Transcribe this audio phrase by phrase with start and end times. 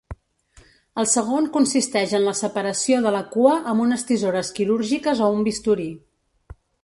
[1.01, 5.47] El segon consisteix en la separació de la cua amb unes tisores quirúrgiques o un
[5.51, 5.89] bisturí.